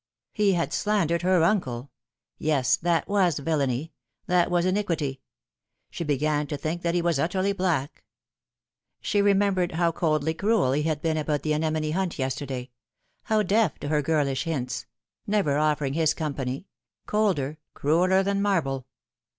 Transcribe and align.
He 0.33 0.53
had 0.53 0.73
slandered 0.73 1.21
her 1.21 1.43
uncle 1.43 1.91
yes, 2.39 2.75
that 2.75 3.07
was 3.07 3.37
villainy, 3.37 3.93
that 4.25 4.49
was 4.49 4.65
iniquity. 4.65 5.21
She 5.91 6.03
began 6.03 6.47
to 6.47 6.57
think 6.57 6.81
that 6.81 6.95
he 6.95 7.03
was 7.03 7.19
utterly 7.19 7.53
black. 7.53 8.03
Sh<> 8.99 9.13
Not 9.13 9.19
Proven, 9.25 9.37
225 9.37 9.59
remembered 9.59 9.77
how 9.77 9.91
coldly 9.91 10.33
cruel 10.33 10.71
he 10.71 10.81
had 10.89 11.03
been 11.03 11.17
about 11.17 11.43
the 11.43 11.53
anemone 11.53 11.91
hunt 11.91 12.17
yesterday; 12.17 12.71
how 13.25 13.43
deaf 13.43 13.77
to 13.77 13.89
her 13.89 14.01
girlish 14.01 14.45
hints; 14.45 14.87
never 15.27 15.59
offering 15.59 15.93
his 15.93 16.15
company: 16.15 16.65
colder, 17.05 17.59
crueller 17.75 18.23
than 18.23 18.41
marble. 18.41 18.87